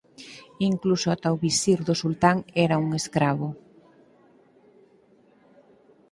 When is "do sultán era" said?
1.87-2.75